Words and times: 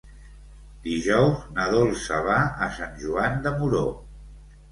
Dijous 0.85 1.43
na 1.57 1.67
Dolça 1.75 2.19
va 2.29 2.37
a 2.67 2.69
Sant 2.77 2.97
Joan 3.05 3.39
de 3.47 3.55
Moró. 3.61 3.83